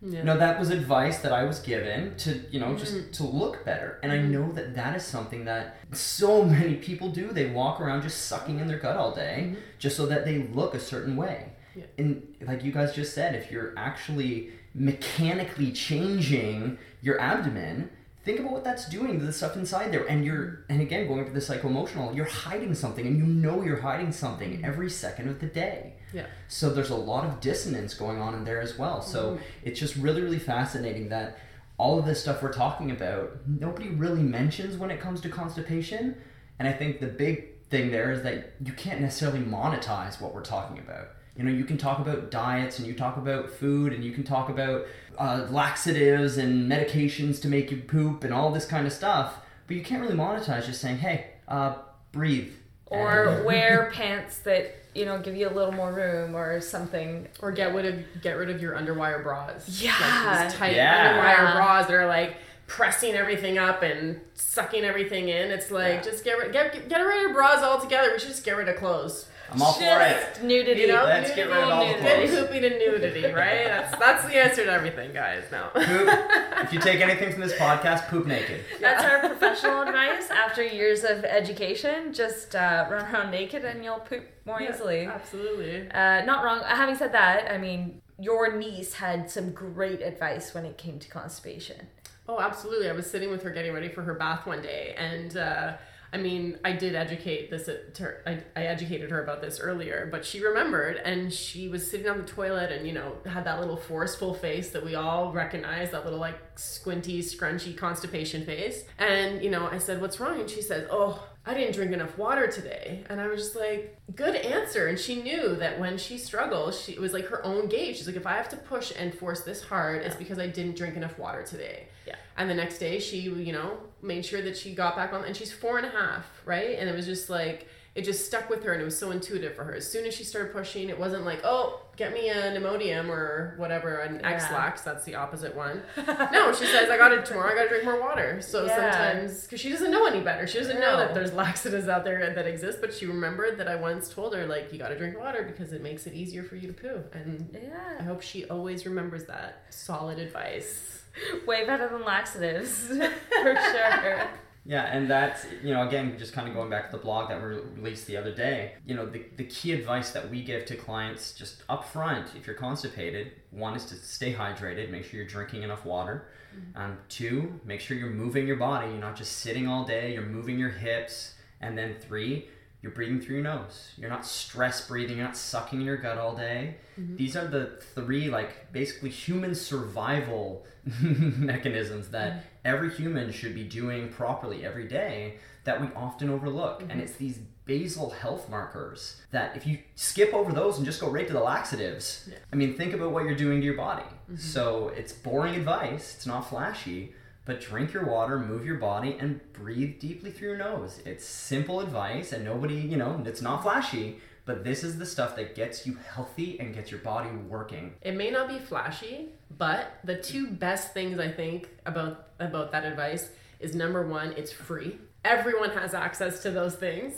[0.01, 0.19] Yeah.
[0.19, 2.77] You know, that was advice that I was given to, you know, mm-hmm.
[2.77, 3.99] just to look better.
[4.01, 4.25] And mm-hmm.
[4.25, 7.27] I know that that is something that so many people do.
[7.27, 9.59] They walk around just sucking in their gut all day, mm-hmm.
[9.77, 11.49] just so that they look a certain way.
[11.75, 11.83] Yeah.
[11.99, 17.89] And like you guys just said, if you're actually mechanically changing your abdomen,
[18.23, 20.05] think about what that's doing to the stuff inside there.
[20.05, 23.81] And you're, and again, going to the psycho-emotional, you're hiding something, and you know you're
[23.81, 24.65] hiding something mm-hmm.
[24.65, 25.93] every second of the day.
[26.13, 26.27] Yeah.
[26.47, 29.01] So there's a lot of dissonance going on in there as well.
[29.01, 29.43] So mm-hmm.
[29.63, 31.39] it's just really, really fascinating that
[31.77, 36.15] all of this stuff we're talking about, nobody really mentions when it comes to constipation.
[36.59, 40.43] And I think the big thing there is that you can't necessarily monetize what we're
[40.43, 41.07] talking about.
[41.41, 44.23] You know, you can talk about diets and you talk about food and you can
[44.23, 44.85] talk about
[45.17, 49.75] uh, laxatives and medications to make you poop and all this kind of stuff, but
[49.75, 51.77] you can't really monetize just saying, hey, uh,
[52.11, 52.53] breathe.
[52.85, 57.27] or wear pants that you know give you a little more room or something.
[57.41, 59.81] Or get rid of get rid of your underwire bras.
[59.81, 59.95] Yeah.
[60.25, 61.17] Like these tight Yeah.
[61.17, 62.35] underwire bras that are like
[62.67, 65.49] pressing everything up and sucking everything in.
[65.49, 66.01] It's like Yeah.
[66.01, 68.11] just get rid get get rid of your bras altogether.
[68.13, 69.25] We should just get rid of clothes.
[69.51, 70.41] I'm all for it.
[70.43, 70.81] Nudity.
[70.81, 72.03] You know, Let's get rid of all the nudity.
[72.03, 72.47] Get clothes.
[72.47, 73.65] poopy to nudity, right?
[73.65, 75.43] That's that's the answer to everything, guys.
[75.51, 75.69] No.
[75.73, 75.85] Poop.
[76.63, 78.61] if you take anything from this podcast, poop naked.
[78.79, 82.13] That's our professional advice after years of education.
[82.13, 85.05] Just uh, run around naked and you'll poop more easily.
[85.05, 85.89] Absolutely.
[85.91, 86.61] Uh, not wrong.
[86.65, 91.09] Having said that, I mean, your niece had some great advice when it came to
[91.09, 91.87] constipation.
[92.27, 92.89] Oh, absolutely.
[92.89, 95.73] I was sitting with her getting ready for her bath one day, and uh,
[96.13, 97.69] I mean, I did educate this.
[97.69, 101.69] Uh, to her, I, I educated her about this earlier, but she remembered, and she
[101.69, 104.95] was sitting on the toilet, and you know, had that little forceful face that we
[104.95, 108.83] all recognize, that little like squinty, scrunchy constipation face.
[108.97, 112.17] And you know, I said, "What's wrong?" And she says, "Oh." I didn't drink enough
[112.17, 113.03] water today.
[113.09, 114.87] And I was just like, good answer.
[114.87, 117.97] And she knew that when she struggles, she it was like her own gauge.
[117.97, 120.75] She's like, if I have to push and force this hard, it's because I didn't
[120.75, 121.87] drink enough water today.
[122.05, 122.15] Yeah.
[122.37, 125.35] And the next day, she, you know, made sure that she got back on, and
[125.35, 126.77] she's four and a half, right?
[126.77, 129.55] And it was just like, it just stuck with her, and it was so intuitive
[129.55, 129.75] for her.
[129.75, 133.53] As soon as she started pushing, it wasn't like, oh, get me an Imodium or
[133.57, 134.31] whatever, an Yeah.
[134.31, 135.83] Ex-Lax, that's the opposite one.
[136.31, 138.41] no, she says, I got it tomorrow, I got to drink more water.
[138.41, 138.75] So Yeah.
[138.91, 142.33] sometimes, because she doesn't know any better, she doesn't know that there's laxatives out there
[142.33, 145.19] that exist, but she remembered that I once told her, like, you got to drink
[145.19, 147.03] water because it makes it easier for you to poo.
[147.13, 147.97] And yeah.
[147.99, 149.63] I hope she always remembers that.
[149.69, 151.03] Solid advice.
[151.45, 154.27] Way better than laxatives, for sure.
[154.63, 157.41] Yeah, and that's, you know, again, just kind of going back to the blog that
[157.41, 157.47] we
[157.81, 161.33] released the other day, you know, the, the key advice that we give to clients
[161.33, 165.63] just up front, if you're constipated, one is to stay hydrated, make sure you're drinking
[165.63, 166.27] enough water.
[166.75, 170.25] Um, two, make sure you're moving your body, you're not just sitting all day, you're
[170.25, 171.35] moving your hips.
[171.61, 172.49] And then three,
[172.81, 173.91] you're breathing through your nose.
[173.97, 176.77] You're not stress breathing, you're not sucking in your gut all day.
[176.99, 177.15] Mm-hmm.
[177.15, 180.65] These are the three, like, basically human survival
[181.01, 182.39] mechanisms that mm-hmm.
[182.65, 186.81] every human should be doing properly every day that we often overlook.
[186.81, 187.01] And mm-hmm.
[187.01, 191.27] it's these basal health markers that if you skip over those and just go right
[191.27, 194.05] to the laxatives, I mean, think about what you're doing to your body.
[194.37, 197.13] So it's boring advice, it's not flashy.
[197.51, 201.01] But drink your water, move your body, and breathe deeply through your nose.
[201.05, 205.35] It's simple advice, and nobody, you know, it's not flashy, but this is the stuff
[205.35, 207.95] that gets you healthy and gets your body working.
[208.03, 212.85] It may not be flashy, but the two best things I think about about that
[212.85, 214.97] advice is number one, it's free.
[215.25, 217.15] Everyone has access to those things,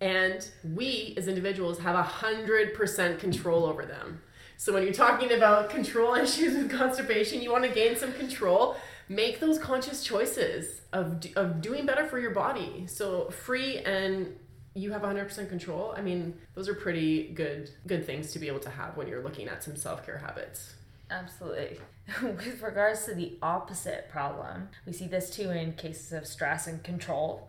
[0.00, 4.22] and we as individuals have a hundred percent control over them.
[4.56, 8.76] So when you're talking about control issues with constipation, you want to gain some control.
[9.08, 12.86] Make those conscious choices of of doing better for your body.
[12.86, 14.36] So free and
[14.74, 15.92] you have 100% control.
[15.96, 19.22] I mean, those are pretty good good things to be able to have when you're
[19.22, 20.74] looking at some self-care habits.
[21.10, 21.78] Absolutely.
[22.22, 26.82] With regards to the opposite problem, we see this too in cases of stress and
[26.82, 27.48] control,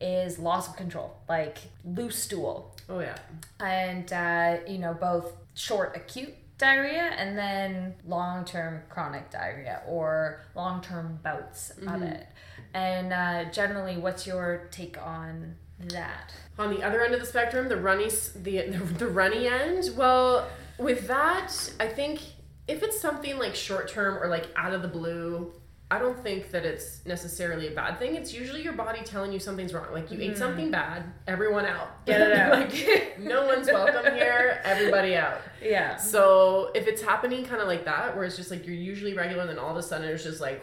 [0.00, 2.76] is loss of control, like loose stool.
[2.88, 3.16] Oh yeah.
[3.58, 10.40] And, uh, you know, both short acute diarrhea and then long term chronic diarrhea or
[10.54, 12.26] long term bouts of it.
[12.74, 15.56] And uh, generally, what's your take on
[15.88, 16.32] that?
[16.58, 18.60] On the other end of the spectrum, the runny s- the
[18.98, 19.90] the runny end.
[19.96, 22.20] Well, with that, I think
[22.68, 25.52] if it's something like short term or like out of the blue,
[25.92, 28.14] I don't think that it's necessarily a bad thing.
[28.14, 29.86] It's usually your body telling you something's wrong.
[29.92, 30.38] Like you ate mm-hmm.
[30.38, 32.06] something bad, everyone out.
[32.06, 32.52] Get it out.
[32.52, 35.40] like no one's welcome here, everybody out.
[35.60, 35.96] Yeah.
[35.96, 39.40] So if it's happening kind of like that, where it's just like you're usually regular,
[39.40, 40.62] and then all of a sudden it's just like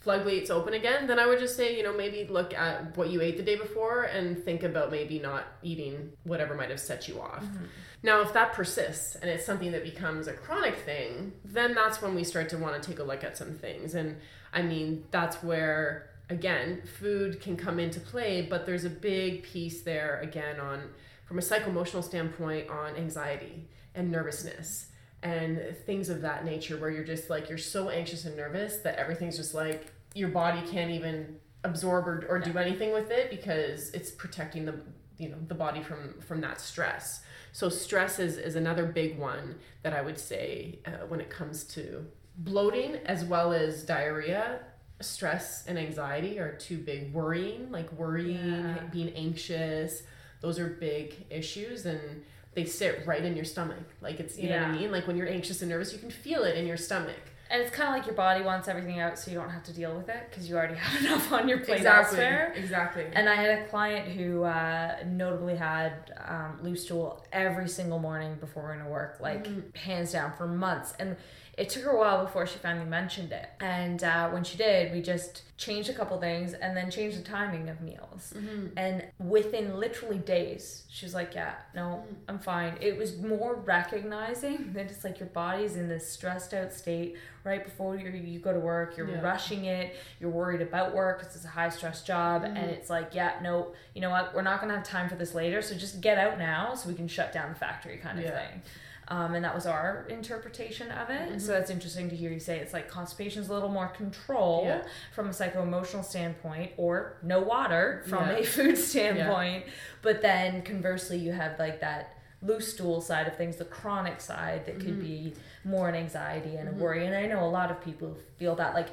[0.00, 3.22] floodgates open again, then I would just say, you know, maybe look at what you
[3.22, 7.20] ate the day before and think about maybe not eating whatever might have set you
[7.20, 7.42] off.
[7.44, 7.64] Mm-hmm.
[8.02, 12.14] Now, if that persists and it's something that becomes a chronic thing, then that's when
[12.14, 13.94] we start to want to take a look at some things.
[13.94, 14.16] And
[14.52, 19.82] I mean, that's where again, food can come into play, but there's a big piece
[19.82, 20.90] there again on
[21.26, 24.86] from a psychoemotional standpoint on anxiety and nervousness
[25.22, 28.96] and things of that nature where you're just like you're so anxious and nervous that
[28.96, 33.90] everything's just like your body can't even absorb or, or do anything with it because
[33.90, 34.74] it's protecting the
[35.18, 39.56] you know the body from from that stress so stress is, is another big one
[39.82, 44.60] that i would say uh, when it comes to bloating as well as diarrhea
[45.00, 48.76] stress and anxiety are two big worrying like worrying Yeah.
[48.92, 50.02] being anxious.
[50.42, 52.22] Those are big issues and
[52.54, 53.78] they sit right in your stomach.
[54.02, 54.90] Like it's you know what i mean?
[54.92, 57.16] Like when you're anxious and nervous you can feel it in your stomach
[57.50, 59.72] And it's kind of like your body wants everything out so you don't have to
[59.72, 62.18] deal with it because you already have enough on your plate exactly.
[62.20, 62.54] elsewhere.
[62.56, 63.06] Exactly.
[63.12, 68.36] And I had a client who uh, notably had um, loose stool every single morning
[68.38, 69.76] before going to work, like Mm-hmm.
[69.78, 70.94] hands down for months.
[71.00, 71.16] And
[71.60, 73.46] it took her a while before she finally mentioned it.
[73.60, 77.22] And uh, when she did, we just changed a couple things and then changed the
[77.22, 78.32] timing of meals.
[78.34, 78.68] Mm-hmm.
[78.78, 82.14] And within literally days, she was like, Yeah, no, Mm.
[82.28, 82.78] I'm fine.
[82.80, 87.62] It was more recognizing that it's like your body's in this stressed out state right
[87.62, 88.96] before you, you go to work.
[88.96, 89.20] You're Yeah.
[89.20, 89.96] rushing it.
[90.18, 92.42] You're worried about work because it's a high stress job.
[92.44, 92.56] Mm-hmm.
[92.56, 94.34] And it's like, Yeah, no, you know what?
[94.34, 95.60] We're not going to have time for this later.
[95.60, 98.38] So just get out now so we can shut down the factory kind of Yeah.
[98.48, 98.62] thing.
[99.10, 101.28] Um, and that was our interpretation of it.
[101.30, 101.38] Mm-hmm.
[101.40, 104.62] So that's interesting to hear you say it's like constipation is a little more control
[104.64, 104.82] Yeah.
[105.12, 108.36] from a psycho emotional standpoint, or no water from Yeah.
[108.36, 109.64] a food standpoint.
[110.02, 114.64] But then conversely, you have like that loose stool side of things, the chronic side
[114.64, 117.04] that could be more an anxiety and a worry.
[117.06, 118.72] And I know a lot of people feel that.
[118.72, 118.88] Like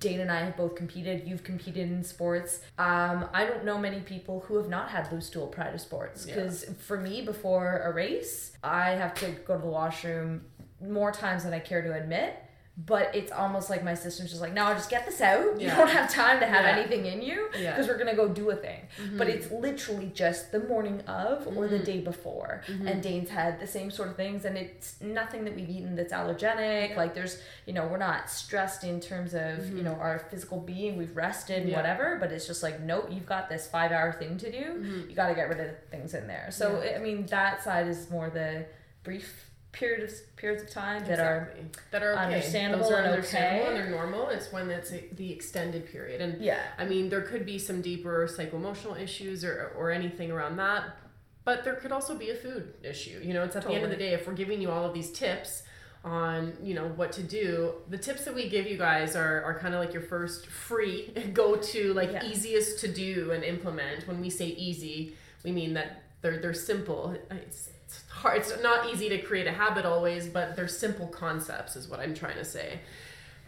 [0.00, 1.26] Dana and I have both competed.
[1.26, 2.60] You've competed in sports.
[2.78, 6.26] Um, I don't know many people who have not had loose stool prior to sports
[6.26, 6.34] Yeah.
[6.34, 10.44] because for me, before a race, I have to go to the washroom
[10.80, 12.36] more times than I care to admit.
[12.76, 15.60] But it's almost like my system's just like, no, just get this out.
[15.60, 16.76] You don't have time to have Yeah.
[16.76, 17.70] anything in you Yeah.
[17.70, 18.88] because we're gonna go do a thing.
[19.16, 19.36] But mm-hmm.
[19.36, 21.84] it's literally just the morning of or the mm-hmm.
[21.84, 22.62] day before.
[22.66, 22.88] Mm-hmm.
[22.88, 26.12] And Dane's had the same sort of things, and it's nothing that we've eaten that's
[26.12, 26.96] allergenic.
[26.96, 30.96] Like there's, you know, we're not stressed in terms of you know our physical being.
[30.96, 31.76] We've rested, Yeah.
[31.76, 32.16] whatever.
[32.18, 35.04] But it's just like, nope, you've got this five hour thing to do.
[35.08, 36.48] You got to get rid of things in there.
[36.50, 36.96] So Yeah.
[36.96, 38.66] I mean, that side is more the
[39.04, 41.52] brief period of periods of time that are
[41.90, 42.22] that are okay.
[42.24, 43.68] understandable Those are and understandable okay.
[43.68, 44.28] and they're normal.
[44.28, 46.20] It's when it's a, the extended period.
[46.20, 46.60] And Yeah.
[46.78, 50.96] I mean, there could be some deeper psycho-emotional issues or, or anything around that,
[51.44, 53.20] but there could also be a food issue.
[53.22, 54.94] You know, it's at the end of the day, if we're giving you all of
[54.94, 55.64] these tips
[56.04, 59.58] on, you know, what to do, the tips that we give you guys are, are
[59.58, 62.24] kind of like your first free go-to, like Yeah.
[62.24, 64.06] easiest to do and implement.
[64.06, 67.16] When we say easy, we mean that they're, they're simple.
[67.30, 67.70] It's,
[68.02, 68.38] it's hard.
[68.38, 72.14] It's not easy to create a habit always, but they're simple concepts is what I'm
[72.14, 72.80] trying to say.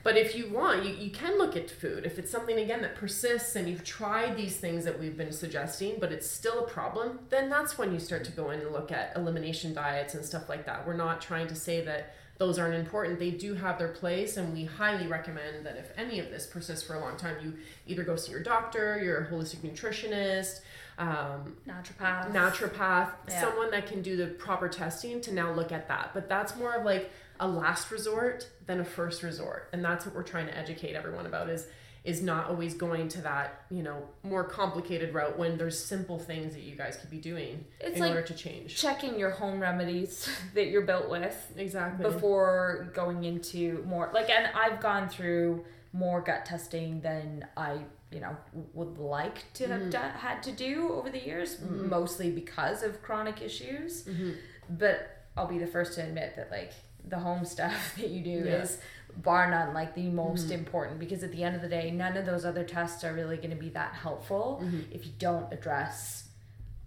[0.02, 2.06] But if you want, you, you can look at food.
[2.06, 5.96] If it's something, again, that persists and you've tried these things that we've been suggesting,
[5.98, 8.92] but it's still a problem, then that's when you start to go in and look
[8.92, 10.86] at elimination diets and stuff like that.
[10.86, 13.18] We're not trying to say that those aren't important.
[13.18, 16.86] They do have their place, and we highly recommend that if any of this persists
[16.86, 17.54] for a long time, you
[17.88, 20.60] either go see your doctor, your holistic nutritionist,
[20.98, 22.32] um, naturopath.
[22.32, 23.40] naturopath, Yeah.
[23.40, 26.10] someone that can do the proper testing to now look at that.
[26.14, 29.68] But that's more of like a last resort than a first resort.
[29.72, 31.66] And that's what we're trying to educate everyone about is
[32.04, 36.54] is not always going to that, you know, more complicated route when there's simple things
[36.54, 38.76] that you guys could be doing It's in like order to change.
[38.76, 42.08] checking your home remedies that you're built with Exactly.
[42.08, 48.20] before going into more like and I've gone through more gut testing than I you
[48.20, 48.36] know
[48.72, 49.90] would like to have mm-hmm.
[49.90, 51.88] done, had to do over the years mm-hmm.
[51.88, 54.32] mostly because of chronic issues mm-hmm.
[54.70, 56.72] but I'll be the first to admit that like
[57.06, 58.62] the home stuff that you do Yeah.
[58.62, 58.78] is
[59.16, 62.26] bar none like the most important because at the end of the day none of
[62.26, 66.26] those other tests are really going to be that helpful if you don't address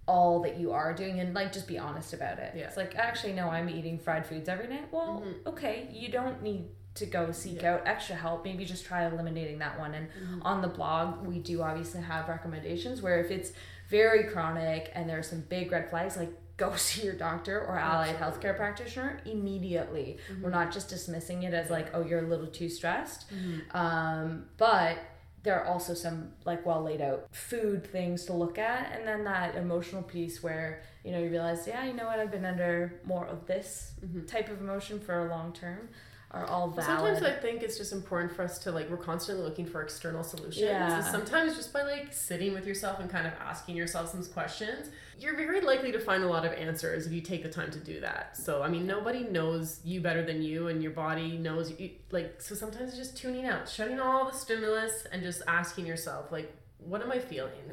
[0.06, 2.52] all that you are doing and like just be honest about it.
[2.56, 2.64] Yeah.
[2.64, 4.88] It's like actually no, I'm eating fried foods every night.
[4.90, 8.44] Well, okay, you don't need to go seek out extra help.
[8.44, 9.94] Maybe just try eliminating that one.
[9.94, 10.42] And mm-hmm.
[10.42, 13.52] on the blog, we do obviously have recommendations where if it's
[13.88, 17.78] very chronic and there are some big red flags, like go see your doctor or
[17.78, 20.18] allied healthcare practitioner immediately.
[20.30, 20.42] Mm-hmm.
[20.42, 23.32] We're not just dismissing it as like, oh, you're a little too stressed.
[23.32, 23.76] Mm-hmm.
[23.76, 24.98] Um, but
[25.42, 28.92] there are also some like well laid out food things to look at.
[28.96, 32.18] And then that emotional piece where you know you realize yeah you know what?
[32.18, 33.92] I've been under more of this
[34.26, 35.88] type of emotion for a long term
[36.32, 39.44] are all valid Sometimes I think it's just important for us to like we're constantly
[39.44, 40.58] looking for external solutions.
[40.58, 40.96] Yeah.
[40.96, 44.90] And sometimes just by like sitting with yourself and kind of asking yourself some questions,
[45.18, 47.78] you're very likely to find a lot of answers if you take the time to
[47.78, 48.36] do that.
[48.36, 51.90] So I mean, nobody knows you better than you, and your body knows you.
[52.12, 56.54] Like so, sometimes just tuning out, shutting all the stimulus, and just asking yourself like,
[56.78, 57.72] what am I feeling?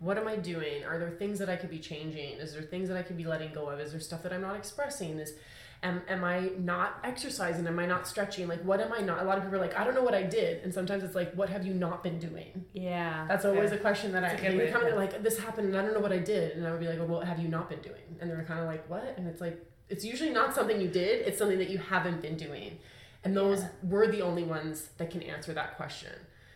[0.00, 0.84] What am I doing?
[0.84, 2.38] Are there things that I could be changing?
[2.38, 3.80] Is there things that I could be letting go of?
[3.80, 5.18] Is there stuff that I'm not expressing?
[5.18, 5.34] Is
[5.82, 7.66] am, am I not exercising?
[7.66, 8.48] Am I not stretching?
[8.48, 9.22] Like, what am I not?
[9.22, 10.62] A lot of people are like, I don't know what I did.
[10.64, 12.64] And sometimes it's like, what have you not been doing?
[12.72, 13.78] yeah That's always fair.
[13.78, 15.94] a question that I That's good they come put like, this happened and I don't
[15.94, 16.56] know what I did.
[16.56, 18.02] And I would be like, well, what have you not been doing?
[18.20, 19.14] And they're kind of like, what?
[19.16, 22.36] And it's like, it's usually not something you did, it's something that you haven't been
[22.36, 22.78] doing.
[23.24, 23.68] And those Yeah.
[23.84, 26.12] we're the only ones that can answer that question.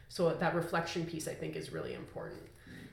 [0.08, 2.42] So that reflection piece, I think, is really important.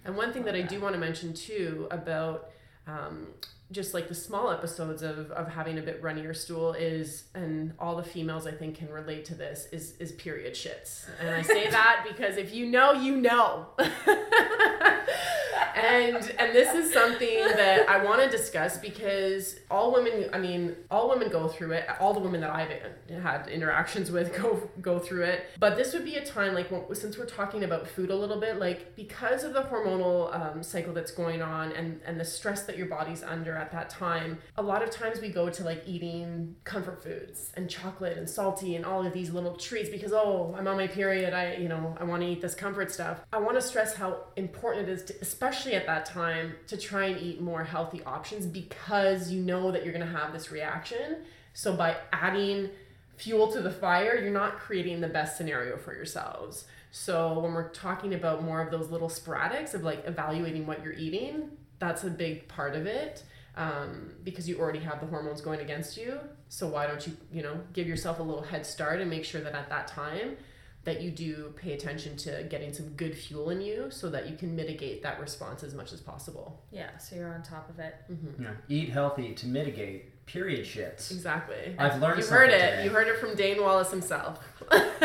[0.05, 2.51] And one thing that I do want to mention too about
[2.87, 3.27] um,
[3.71, 7.95] just like the small episodes of, of having a bit runnier stool is and all
[7.95, 11.05] the females i think can relate to this is is period shits.
[11.19, 13.67] And i say that because if you know you know.
[15.75, 20.75] And and this is something that i want to discuss because all women i mean
[20.91, 22.69] all women go through it all the women that i've
[23.21, 25.45] had interactions with go go through it.
[25.59, 28.57] But this would be a time like since we're talking about food a little bit
[28.57, 32.77] like because of the hormonal um, cycle that's going on and and the stress that
[32.77, 36.55] your body's under at that time a lot of times we go to like eating
[36.63, 40.67] comfort foods and chocolate and salty and all of these little treats because oh i'm
[40.67, 41.33] on my period.
[41.33, 43.19] I you know i want to eat this comfort stuff.
[43.31, 47.05] I want to stress how important it is to, especially at that time to try
[47.05, 51.17] and eat more healthy options because you know that you're going to have this reaction.
[51.53, 52.69] So by adding
[53.17, 56.65] fuel to the fire you're not creating the best scenario for yourselves.
[56.91, 60.93] So when we're talking about more of those little sporadics of like evaluating what you're
[60.93, 63.23] eating that's a big part of it
[63.59, 66.17] um, because you already have the hormones going against you.
[66.47, 69.41] So why don't you, you know, give yourself a little head start and make sure
[69.41, 70.37] that at that time
[70.85, 74.37] that you do pay attention to getting some good fuel in you so that you
[74.37, 76.63] can mitigate that response as much as possible.
[76.71, 77.95] Yeah, so you're on top of it.
[78.09, 78.43] Mm-hmm.
[78.43, 78.51] Yeah.
[78.69, 81.11] Eat healthy to mitigate period shits.
[81.11, 81.75] Exactly.
[81.77, 82.53] I've learned you heard it.
[82.53, 82.85] Today.
[82.85, 84.39] You heard it from Dane Wallace himself.
[84.71, 85.01] Life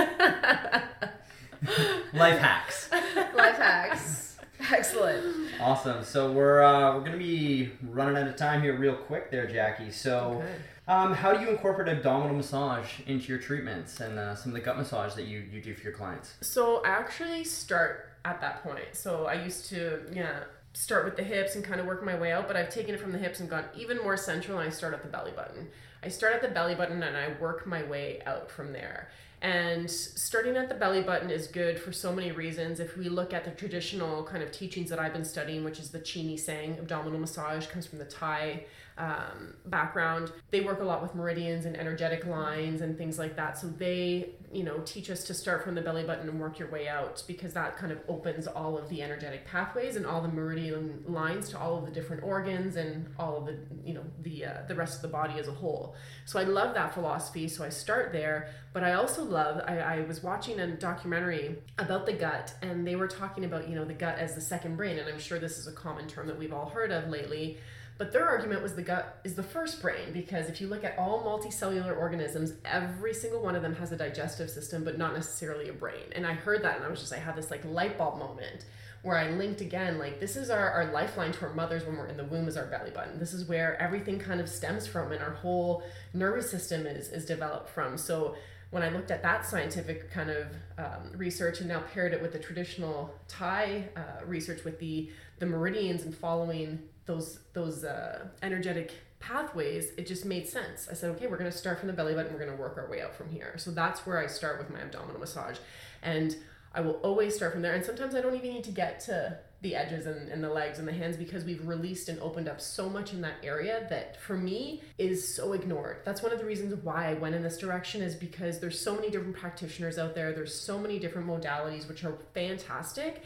[2.39, 2.89] hacks.
[2.93, 4.34] Life hacks.
[4.71, 5.51] Excellent.
[5.61, 6.05] Awesome.
[6.05, 9.91] So we're uh, we're gonna be running out of time here real quick there, Jackie.
[9.91, 10.43] So.
[10.43, 10.55] Okay.
[10.87, 14.61] Um, how do you incorporate abdominal massage into your treatments and uh, some of the
[14.61, 16.35] gut massage that you, you do for your clients?
[16.43, 18.85] So I actually start at that point.
[18.93, 20.41] So I used to, yeah,
[20.75, 23.01] start with the hips and kind of work my way out, but I've taken it
[23.01, 25.69] from the hips and gone even more central and I start at the belly button.
[26.03, 29.09] I start at the belly button and I work my way out from there.
[29.45, 32.81] And starting at the belly button is good for so many reasons.
[32.81, 35.91] If we look at the traditional kind of teachings that I've been studying, which is
[35.91, 38.65] the Chi Nei Tsang abdominal massage, comes from the Thai
[38.97, 40.31] um, background.
[40.51, 43.59] They work a lot with meridians and energetic lines and things like that.
[43.59, 46.71] So they, you know, teach us to start from the belly button and work your
[46.71, 50.29] way out because that kind of opens all of the energetic pathways and all the
[50.29, 54.45] meridian lines to all of the different organs and all of the, you know, the
[54.45, 55.97] uh, the rest of the body as a whole.
[56.25, 57.49] So I love that philosophy.
[57.49, 59.61] So I start there, but I also love.
[59.67, 63.75] I, I was watching a documentary about the gut, and they were talking about you
[63.75, 66.29] know the gut as the second brain, and I'm sure this is a common term
[66.29, 67.59] that we've all heard of lately
[67.97, 70.99] but their argument was the gut is the first brain because if you look at
[70.99, 75.69] all multicellular organisms, every single one of them has a digestive system, but not necessarily
[75.69, 76.03] a brain.
[76.13, 78.65] And I heard that and I was just, I had this like light bulb moment
[79.03, 82.07] where I linked again, like this is our, our lifeline to our mothers when we're
[82.07, 83.19] in the womb is our belly button.
[83.21, 85.85] This is where everything kind of stems from and our whole
[86.15, 87.97] nervous system is, is developed from.
[87.97, 88.35] So
[88.71, 92.33] when I looked at that scientific kind of um, research and now paired it with
[92.33, 98.93] the traditional Thai uh, research with the the meridians and following those those uh, energetic
[99.21, 100.89] pathways, it just made sense.
[100.91, 102.33] I said, okay, we're to start from the belly button.
[102.33, 103.55] We're to work our way out from here.
[103.57, 105.59] So that's where I start with my abdominal massage,
[106.03, 106.37] and
[106.75, 107.75] I will always start from there.
[107.75, 110.79] And sometimes I don't even need to get to the edges and, and the legs
[110.79, 114.21] and the hands because we've released and opened up so much in that area that
[114.21, 116.03] for me is so ignored.
[116.05, 118.95] That's one of the reasons why I went in this direction is because there's so
[118.95, 120.33] many different practitioners out there.
[120.33, 123.23] There's so many different modalities which are fantastic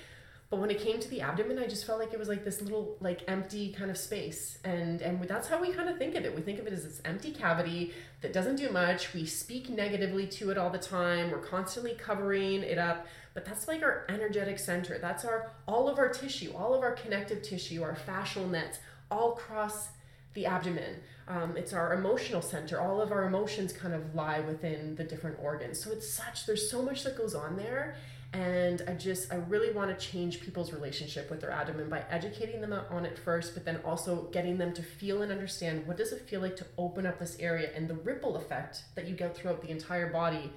[0.51, 2.63] but when it came to the abdomen, I just felt like it was like this
[2.63, 4.59] little like empty kind of space.
[4.65, 6.35] And and that's how we kind of think of it.
[6.35, 7.93] We think of it as this empty cavity
[8.23, 9.13] that doesn't do much.
[9.13, 11.31] We speak negatively to it all the time.
[11.31, 13.07] We're constantly covering it up.
[13.35, 14.99] But that's like our energetic center.
[14.99, 18.79] That's our all of our tissue, all of our connective tissue, our fascial nets,
[19.11, 19.89] all cross
[20.33, 20.97] the abdomen.
[21.27, 22.81] Um, it's our emotional center.
[22.81, 25.83] All of our emotions kind of lie within the different organs.
[25.83, 27.97] So it's such, there's so much that goes on there
[28.35, 32.61] and i just i really want to change people's relationship with their abdomen by educating
[32.61, 36.13] them on it first but then also getting them to feel and understand what does
[36.13, 39.35] it feel like to open up this area and the ripple effect that you get
[39.35, 40.53] throughout the entire body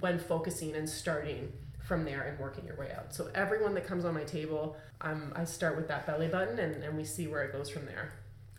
[0.00, 1.52] when focusing and starting
[1.82, 3.14] from there and working your way out.
[3.14, 6.82] So everyone that comes on my table um, i start with that belly button and,
[6.82, 8.12] and we see where it goes from there.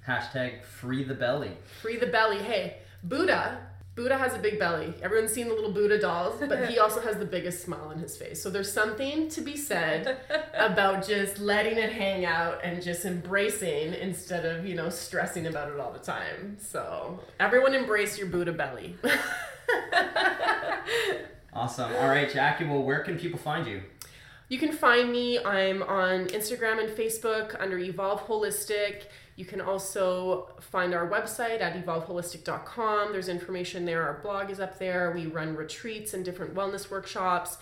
[0.07, 1.51] Hashtag free the belly.
[1.81, 2.39] Free the belly.
[2.39, 3.57] Hey buddha
[3.95, 4.91] Buddha has a big belly.
[5.03, 8.17] Everyone's seen the little Buddha dolls, but he also has the biggest smile on his
[8.17, 8.41] face.
[8.41, 10.17] So there's something to be said
[10.57, 15.71] about just letting it hang out and just embracing instead of, you know, stressing about
[15.71, 16.57] it all the time.
[16.59, 18.95] So everyone embrace your Buddha belly.
[21.53, 21.91] awesome.
[21.97, 23.83] All right, Jackie, well, where can people find you?
[24.49, 25.43] You can find me.
[25.43, 29.03] I'm on Instagram and Facebook under Evolve Holistic.
[29.35, 33.11] You can also find our website at evolveholistic.com.
[33.11, 34.03] There's information there.
[34.03, 35.11] Our blog is up there.
[35.11, 37.57] We run retreats and different wellness workshops.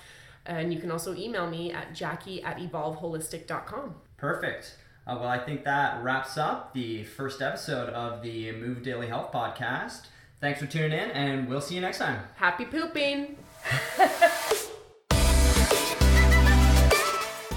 [0.45, 3.95] And you can also email me at jackie at evolveholistic.com.
[4.17, 4.76] Perfect.
[5.07, 9.32] Uh, well, I think that wraps up the first episode of the Move Daily Health
[9.32, 10.07] podcast.
[10.39, 12.19] Thanks for tuning in, and we'll see you next time.
[12.36, 13.38] Happy pooping.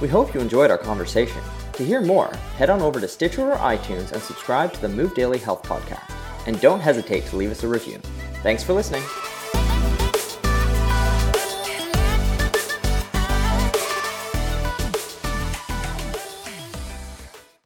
[0.04, 1.40] We hope you enjoyed our conversation.
[1.76, 5.12] To hear more, head on over to Stitcher or iTunes and subscribe to the Move
[5.14, 6.08] Daily Health Podcast.
[6.46, 7.98] And don't hesitate to leave us a review.
[8.44, 9.02] Thanks for listening.